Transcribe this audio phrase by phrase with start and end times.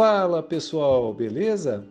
[0.00, 1.84] Fala pessoal, beleza?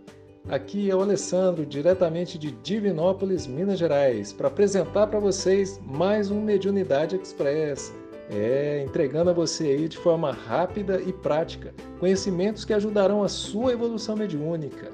[0.49, 6.41] Aqui é o Alessandro, diretamente de Divinópolis, Minas Gerais, para apresentar para vocês mais um
[6.41, 7.93] Mediunidade Express.
[8.31, 13.73] É, entregando a você aí de forma rápida e prática conhecimentos que ajudarão a sua
[13.73, 14.91] evolução mediúnica.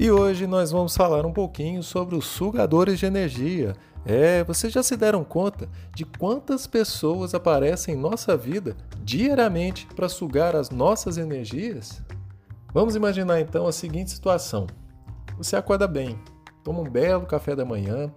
[0.00, 3.74] E hoje nós vamos falar um pouquinho sobre os sugadores de energia.
[4.06, 10.08] É, vocês já se deram conta de quantas pessoas aparecem em nossa vida diariamente para
[10.08, 12.00] sugar as nossas energias?
[12.72, 14.68] Vamos imaginar então a seguinte situação:
[15.36, 16.16] você acorda bem,
[16.62, 18.08] toma um belo café da manhã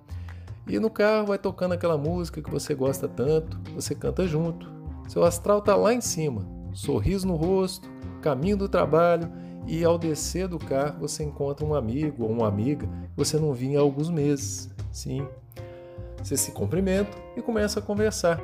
[0.68, 4.72] e no carro vai tocando aquela música que você gosta tanto, você canta junto.
[5.08, 7.90] Seu astral está lá em cima, sorriso no rosto,
[8.22, 9.32] caminho do trabalho
[9.68, 13.54] e ao descer do carro você encontra um amigo ou uma amiga que você não
[13.54, 14.70] via há alguns meses.
[14.92, 15.26] Sim.
[16.22, 18.42] Você se cumprimenta e começa a conversar.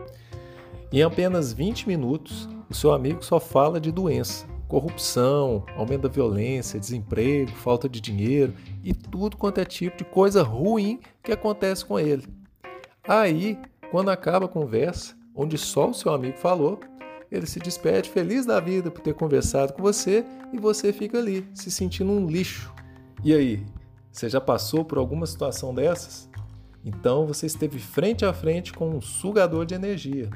[0.91, 6.79] Em apenas 20 minutos, o seu amigo só fala de doença, corrupção, aumento da violência,
[6.79, 11.99] desemprego, falta de dinheiro e tudo quanto é tipo de coisa ruim que acontece com
[11.99, 12.25] ele.
[13.07, 13.59] Aí,
[13.91, 16.79] quando acaba a conversa, onde só o seu amigo falou,
[17.31, 21.47] ele se despede feliz da vida por ter conversado com você e você fica ali,
[21.53, 22.73] se sentindo um lixo.
[23.23, 23.65] E aí,
[24.11, 26.29] você já passou por alguma situação dessas?
[26.83, 30.29] Então você esteve frente a frente com um sugador de energia.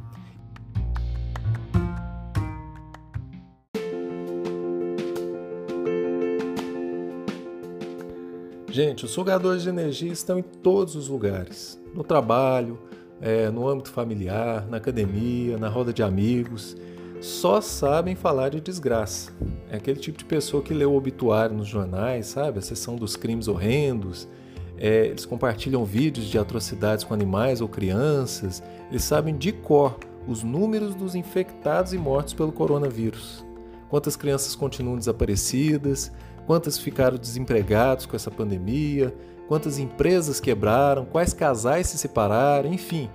[8.69, 12.79] Gente, os sugadores de energia estão em todos os lugares: no trabalho,
[13.21, 16.75] é, no âmbito familiar, na academia, na roda de amigos,
[17.21, 19.31] só sabem falar de desgraça.
[19.69, 22.57] É aquele tipo de pessoa que lê o obituário nos jornais, sabe?
[22.57, 24.27] A sessão dos crimes horrendos.
[24.75, 28.63] É, eles compartilham vídeos de atrocidades com animais ou crianças.
[28.89, 33.45] Eles sabem de cor os números dos infectados e mortos pelo coronavírus.
[33.87, 36.11] Quantas crianças continuam desaparecidas,
[36.47, 39.13] quantas ficaram desempregados com essa pandemia,
[39.47, 43.09] quantas empresas quebraram, quais casais se separaram, enfim.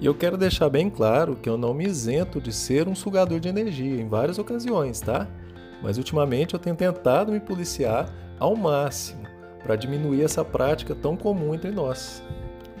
[0.00, 3.40] E eu quero deixar bem claro que eu não me isento de ser um sugador
[3.40, 5.28] de energia em várias ocasiões, tá?
[5.82, 9.22] Mas ultimamente eu tenho tentado me policiar ao máximo
[9.62, 12.22] para diminuir essa prática tão comum entre nós.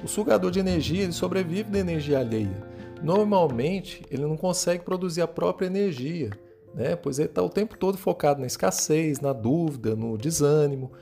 [0.02, 2.62] O sugador de energia ele sobrevive da energia alheia.
[3.02, 6.30] Normalmente ele não consegue produzir a própria energia,
[6.74, 6.94] né?
[6.94, 10.92] pois ele está o tempo todo focado na escassez, na dúvida, no desânimo.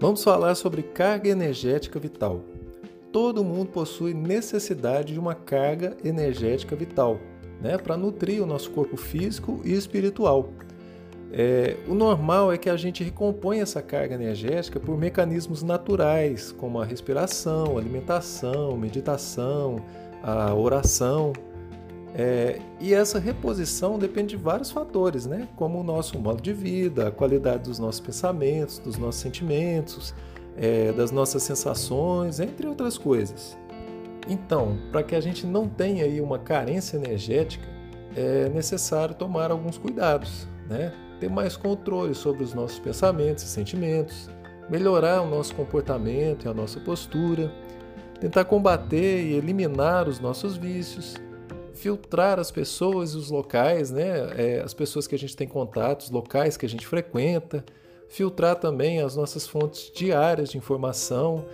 [0.00, 2.40] Vamos falar sobre carga energética vital.
[3.12, 7.20] Todo mundo possui necessidade de uma carga energética vital,
[7.60, 10.48] né, para nutrir o nosso corpo físico e espiritual.
[11.30, 16.80] É, o normal é que a gente recompõe essa carga energética por mecanismos naturais, como
[16.80, 19.84] a respiração, alimentação, meditação,
[20.22, 21.34] a oração,
[22.14, 25.48] é, e essa reposição depende de vários fatores, né?
[25.56, 30.14] como o nosso modo de vida, a qualidade dos nossos pensamentos, dos nossos sentimentos,
[30.56, 33.56] é, das nossas sensações, entre outras coisas.
[34.28, 37.66] Então, para que a gente não tenha aí uma carência energética,
[38.16, 40.92] é necessário tomar alguns cuidados, né?
[41.20, 44.28] ter mais controle sobre os nossos pensamentos e sentimentos,
[44.68, 47.52] melhorar o nosso comportamento e a nossa postura,
[48.18, 51.14] tentar combater e eliminar os nossos vícios
[51.80, 54.30] filtrar as pessoas e os locais, né?
[54.36, 57.64] É, as pessoas que a gente tem contato, os locais que a gente frequenta,
[58.06, 61.46] filtrar também as nossas fontes diárias de informação.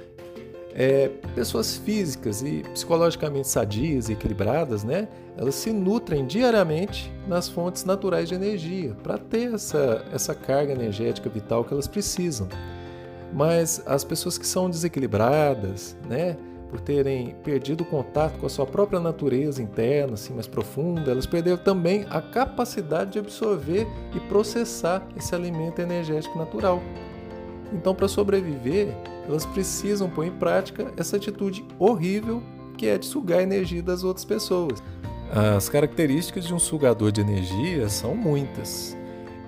[0.75, 5.09] É, pessoas físicas e psicologicamente sadias e equilibradas, né?
[5.37, 11.31] Elas se nutrem diariamente nas fontes naturais de energia para ter essa, essa carga energética
[11.31, 12.49] vital que elas precisam.
[13.33, 16.37] Mas as pessoas que são desequilibradas, né?
[16.77, 21.25] Por terem perdido o contato com a sua própria natureza interna, assim, mais profunda, elas
[21.25, 26.83] perderam também a capacidade de absorver e processar esse alimento energético natural.
[27.73, 28.89] Então, para sobreviver,
[29.27, 32.43] elas precisam pôr em prática essa atitude horrível
[32.77, 34.83] que é de sugar a energia das outras pessoas.
[35.57, 38.95] As características de um sugador de energia são muitas.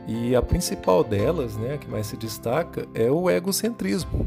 [0.06, 4.26] E a principal delas, né, a que mais se destaca, é o egocentrismo.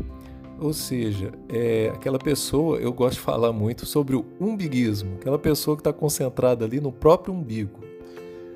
[0.61, 5.75] Ou seja, é aquela pessoa, eu gosto de falar muito sobre o umbiguismo, aquela pessoa
[5.75, 7.79] que está concentrada ali no próprio umbigo.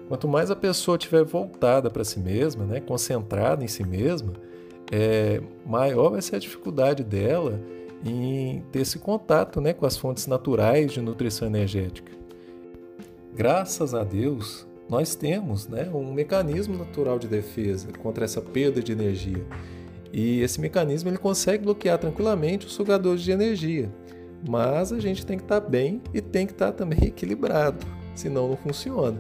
[0.07, 4.33] Quanto mais a pessoa estiver voltada para si mesma, né, concentrada em si mesma,
[4.91, 7.59] é, maior vai ser a dificuldade dela
[8.05, 12.11] em ter esse contato né, com as fontes naturais de nutrição energética.
[13.33, 18.91] graças a Deus, nós temos né, um mecanismo natural de defesa contra essa perda de
[18.91, 19.43] energia.
[20.17, 23.91] E esse mecanismo ele consegue bloquear tranquilamente os sugadores de energia.
[24.47, 27.85] Mas a gente tem que estar tá bem e tem que estar tá também equilibrado,
[28.15, 29.19] senão não funciona.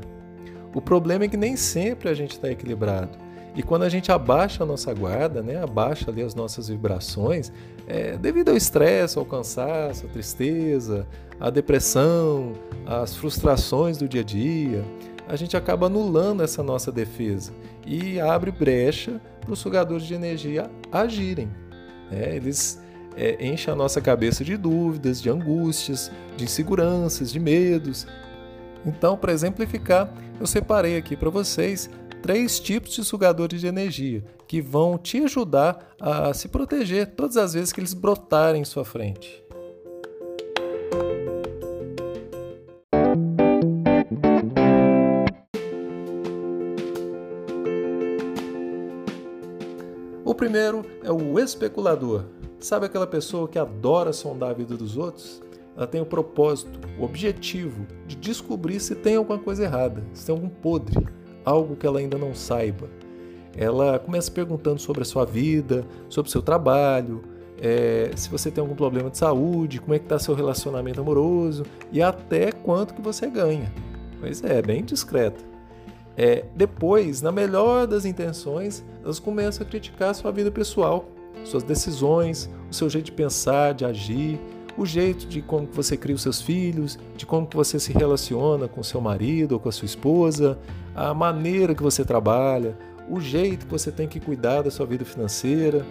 [0.73, 3.09] O problema é que nem sempre a gente está equilibrado.
[3.57, 7.51] E quando a gente abaixa a nossa guarda, né, abaixa ali as nossas vibrações,
[7.87, 11.05] é, devido ao estresse, ao cansaço, à tristeza,
[11.41, 12.53] à depressão,
[12.85, 14.85] às frustrações do dia a dia,
[15.27, 17.51] a gente acaba anulando essa nossa defesa
[17.85, 21.49] e abre brecha para os sugadores de energia agirem.
[22.11, 22.35] Né?
[22.35, 22.81] Eles
[23.15, 28.05] é, enchem a nossa cabeça de dúvidas, de angústias, de inseguranças, de medos.
[28.85, 31.89] Então, para exemplificar, eu separei aqui para vocês
[32.21, 37.53] três tipos de sugadores de energia que vão te ajudar a se proteger todas as
[37.53, 39.44] vezes que eles brotarem em sua frente.
[50.55, 52.23] Primeiro é o especulador.
[52.61, 55.41] Sabe aquela pessoa que adora sondar a vida dos outros?
[55.75, 60.33] Ela tem o propósito, o objetivo de descobrir se tem alguma coisa errada, se tem
[60.33, 61.05] algum podre
[61.43, 62.89] algo que ela ainda não saiba.
[63.53, 67.21] Ela começa perguntando sobre a sua vida, sobre o seu trabalho,
[67.61, 71.65] é, se você tem algum problema de saúde, como é que está seu relacionamento amoroso
[71.91, 73.69] e até quanto que você ganha.
[74.21, 75.54] Pois é, bem discreta.
[76.17, 81.05] É, depois, na melhor das intenções, elas começam a criticar a sua vida pessoal,
[81.43, 84.39] suas decisões, o seu jeito de pensar, de agir,
[84.77, 88.83] o jeito de como você cria os seus filhos, de como você se relaciona com
[88.83, 90.57] seu marido ou com a sua esposa,
[90.93, 92.77] a maneira que você trabalha,
[93.09, 95.85] o jeito que você tem que cuidar da sua vida financeira.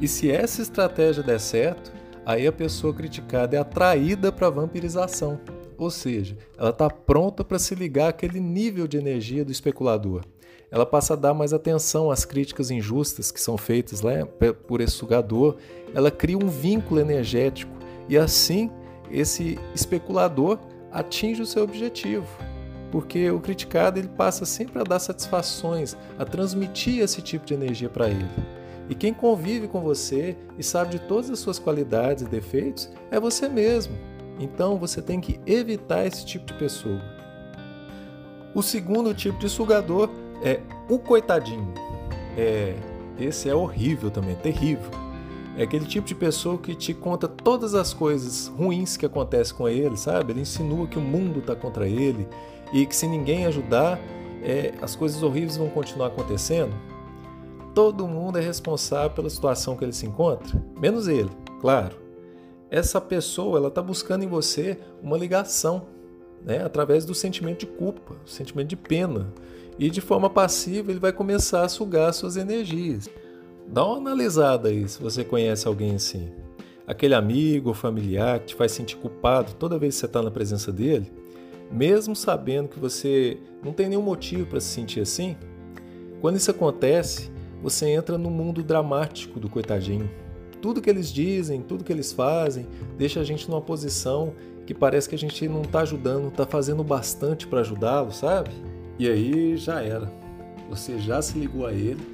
[0.00, 1.92] E se essa estratégia der certo,
[2.24, 5.38] aí a pessoa criticada é atraída para a vampirização,
[5.78, 10.24] ou seja, ela está pronta para se ligar àquele nível de energia do especulador.
[10.70, 14.26] Ela passa a dar mais atenção às críticas injustas que são feitas lá
[14.66, 15.56] por esse sugador.
[15.94, 17.72] Ela cria um vínculo energético
[18.08, 18.70] e assim,
[19.10, 20.58] esse especulador
[20.90, 22.26] atinge o seu objetivo,
[22.90, 27.88] porque o criticado ele passa sempre a dar satisfações, a transmitir esse tipo de energia
[27.88, 28.26] para ele.
[28.88, 33.18] E quem convive com você e sabe de todas as suas qualidades e defeitos é
[33.18, 33.96] você mesmo.
[34.38, 37.00] Então você tem que evitar esse tipo de pessoa.
[38.54, 40.10] O segundo tipo de sugador
[40.42, 41.72] é o coitadinho.
[42.36, 42.74] É,
[43.18, 44.90] esse é horrível também, terrível.
[45.56, 49.66] É aquele tipo de pessoa que te conta todas as coisas ruins que acontecem com
[49.66, 50.32] ele, sabe?
[50.32, 52.28] Ele insinua que o mundo está contra ele
[52.72, 53.98] e que se ninguém ajudar,
[54.42, 56.74] é, as coisas horríveis vão continuar acontecendo.
[57.74, 61.30] Todo mundo é responsável pela situação que ele se encontra, menos ele,
[61.60, 62.05] claro.
[62.70, 65.86] Essa pessoa ela está buscando em você uma ligação,
[66.44, 66.64] né?
[66.64, 69.32] através do sentimento de culpa, sentimento de pena.
[69.78, 73.08] E de forma passiva ele vai começar a sugar suas energias.
[73.68, 76.32] Dá uma analisada aí se você conhece alguém assim.
[76.86, 80.30] Aquele amigo ou familiar que te faz sentir culpado toda vez que você está na
[80.30, 81.12] presença dele,
[81.70, 85.36] mesmo sabendo que você não tem nenhum motivo para se sentir assim.
[86.20, 87.30] Quando isso acontece,
[87.62, 90.08] você entra no mundo dramático do coitadinho.
[90.66, 92.66] Tudo que eles dizem, tudo que eles fazem,
[92.98, 94.32] deixa a gente numa posição
[94.66, 98.50] que parece que a gente não está ajudando, está fazendo bastante para ajudá-lo, sabe?
[98.98, 100.12] E aí já era.
[100.68, 102.04] Você já se ligou a ele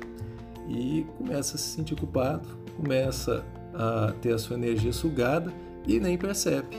[0.68, 3.42] e começa a se sentir culpado, começa
[3.73, 5.50] a ter a sua energia sugada
[5.88, 6.76] e nem percebe.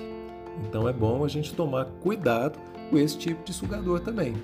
[0.70, 2.60] Então é bom a gente tomar cuidado
[2.92, 4.36] com esse tipo de sugador também.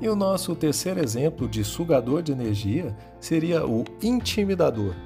[0.00, 5.05] E o nosso terceiro exemplo de sugador de energia seria o intimidador.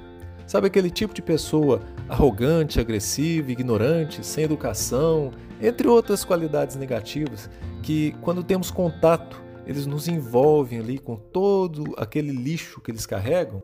[0.51, 1.79] Sabe aquele tipo de pessoa
[2.09, 5.31] arrogante, agressiva, ignorante, sem educação,
[5.61, 7.49] entre outras qualidades negativas,
[7.81, 13.63] que quando temos contato eles nos envolvem ali com todo aquele lixo que eles carregam?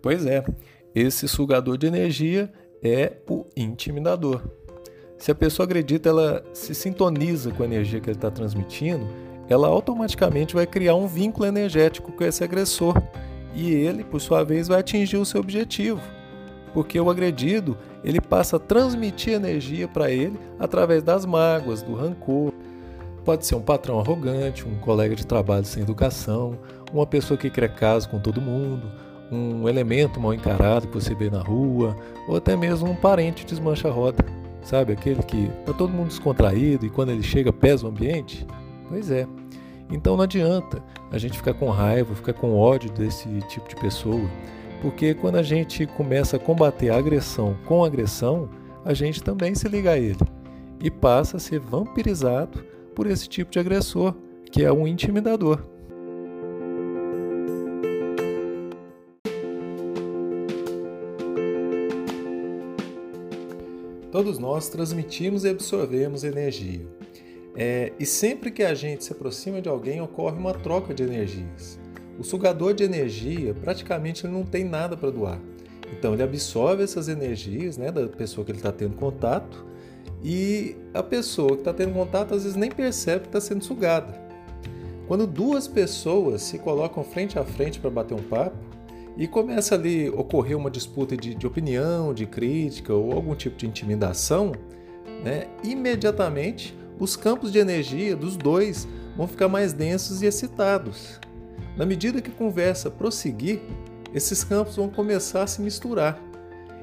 [0.00, 0.44] Pois é,
[0.94, 4.40] esse sugador de energia é o intimidador.
[5.18, 9.04] Se a pessoa acredita, ela se sintoniza com a energia que ele está transmitindo,
[9.48, 12.94] ela automaticamente vai criar um vínculo energético com esse agressor
[13.52, 16.00] e ele, por sua vez, vai atingir o seu objetivo,
[16.72, 22.52] porque o agredido ele passa a transmitir energia para ele através das mágoas, do rancor,
[23.24, 26.58] Pode ser um patrão arrogante, um colega de trabalho sem educação,
[26.92, 28.90] uma pessoa que quer caso com todo mundo,
[29.30, 31.94] um elemento mal encarado que você vê na rua,
[32.26, 34.24] ou até mesmo um parente desmancha-roda.
[34.62, 38.46] Sabe, aquele que tá todo mundo descontraído e quando ele chega pesa o ambiente?
[38.88, 39.26] Pois é.
[39.90, 44.28] Então não adianta a gente ficar com raiva, ficar com ódio desse tipo de pessoa,
[44.80, 48.48] porque quando a gente começa a combater a agressão com agressão,
[48.84, 50.18] a gente também se liga a ele
[50.82, 54.14] e passa a ser vampirizado por esse tipo de agressor,
[54.50, 55.62] que é um intimidador.
[64.10, 66.84] Todos nós transmitimos e absorvemos energia.
[67.54, 71.78] É, e sempre que a gente se aproxima de alguém, ocorre uma troca de energias.
[72.20, 75.40] O sugador de energia praticamente ele não tem nada para doar.
[75.90, 79.64] Então ele absorve essas energias né, da pessoa que ele está tendo contato
[80.22, 84.20] e a pessoa que está tendo contato às vezes nem percebe que está sendo sugada.
[85.08, 88.58] Quando duas pessoas se colocam frente a frente para bater um papo
[89.16, 93.66] e começa ali ocorrer uma disputa de, de opinião, de crítica ou algum tipo de
[93.66, 94.52] intimidação,
[95.24, 98.86] né, imediatamente os campos de energia dos dois
[99.16, 101.18] vão ficar mais densos e excitados.
[101.76, 103.60] Na medida que a conversa prosseguir,
[104.14, 106.20] esses campos vão começar a se misturar.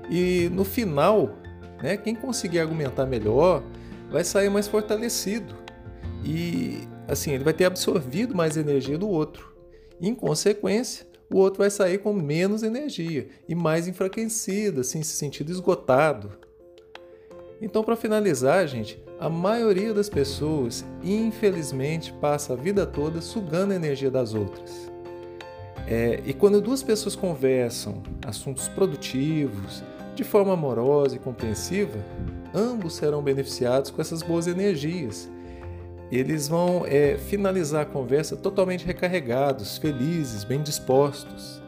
[0.09, 1.37] E no final,
[1.81, 3.63] né, quem conseguir argumentar melhor
[4.09, 5.53] vai sair mais fortalecido.
[6.23, 9.55] E assim, ele vai ter absorvido mais energia do outro.
[9.99, 15.51] Em consequência, o outro vai sair com menos energia e mais enfraquecido, assim, se sentindo
[15.51, 16.31] esgotado.
[17.61, 23.75] Então, para finalizar, gente, a maioria das pessoas, infelizmente, passa a vida toda sugando a
[23.75, 24.91] energia das outras.
[25.87, 29.83] É, e quando duas pessoas conversam assuntos produtivos,
[30.13, 31.97] de forma amorosa e compreensiva,
[32.53, 35.29] ambos serão beneficiados com essas boas energias.
[36.11, 41.61] Eles vão é, finalizar a conversa totalmente recarregados, felizes, bem dispostos,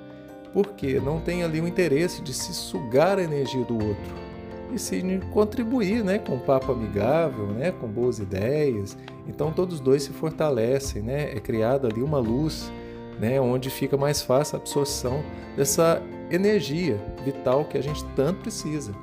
[0.53, 4.28] porque não tem ali o interesse de se sugar a energia do outro
[4.71, 8.97] e sim contribuir né, com um papo amigável, né, com boas ideias.
[9.27, 11.31] Então todos os dois se fortalecem, né?
[11.35, 12.71] é criada ali uma luz
[13.19, 15.23] né, onde fica mais fácil a absorção
[15.55, 18.93] dessa energia vital que a gente tanto precisa.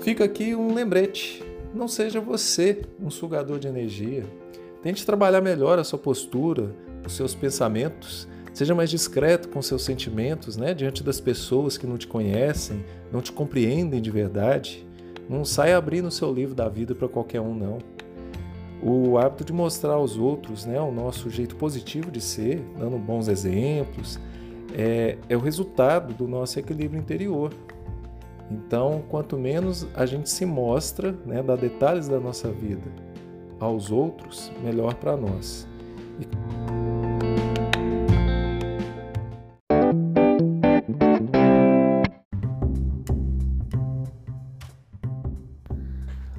[0.00, 1.44] Fica aqui um lembrete:
[1.74, 4.24] não seja você um sugador de energia.
[4.82, 6.74] Tente trabalhar melhor a sua postura,
[7.06, 8.28] os seus pensamentos.
[8.52, 13.22] Seja mais discreto com seus sentimentos, né, diante das pessoas que não te conhecem, não
[13.22, 14.86] te compreendem de verdade.
[15.28, 17.78] Não saia abrindo o seu livro da vida para qualquer um, não.
[18.82, 23.28] O hábito de mostrar aos outros né, o nosso jeito positivo de ser, dando bons
[23.28, 24.18] exemplos,
[24.74, 27.52] é, é o resultado do nosso equilíbrio interior.
[28.50, 32.90] Então, quanto menos a gente se mostra, né, dá detalhes da nossa vida
[33.58, 35.66] aos outros, melhor para nós.
[36.20, 36.61] E...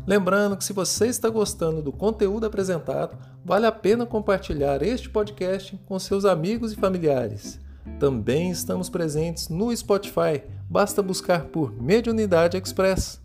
[0.05, 5.79] Lembrando que se você está gostando do conteúdo apresentado, vale a pena compartilhar este podcast
[5.85, 7.57] com seus amigos e familiares.
[7.99, 13.21] Também estamos presentes no Spotify, basta buscar por Mediunidade Express.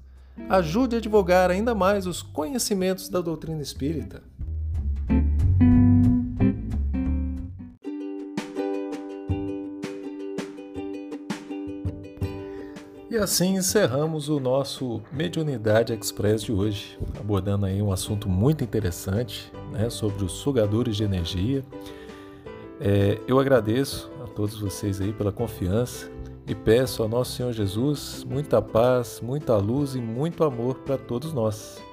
[0.48, 4.22] Ajude a divulgar ainda mais os conhecimentos da doutrina espírita.
[13.10, 19.50] E assim encerramos o nosso Mediunidade Express de hoje, abordando aí um assunto muito interessante
[19.72, 21.64] né, sobre os sugadores de energia.
[22.78, 26.10] É, eu agradeço a todos vocês aí pela confiança
[26.46, 31.32] e peço ao nosso Senhor Jesus muita paz, muita luz e muito amor para todos
[31.32, 31.87] nós.